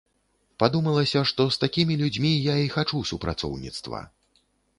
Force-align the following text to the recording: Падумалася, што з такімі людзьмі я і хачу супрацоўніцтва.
Падумалася, 0.61 1.21
што 1.31 1.45
з 1.55 1.63
такімі 1.63 1.99
людзьмі 2.01 2.31
я 2.53 2.57
і 2.65 2.73
хачу 2.77 3.03
супрацоўніцтва. 3.11 4.03